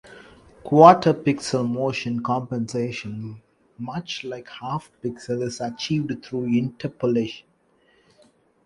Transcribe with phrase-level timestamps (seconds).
[0.63, 3.39] Quarter-pixel motion compensation,
[3.77, 7.45] much like half-pixel, is achieved through interpolation.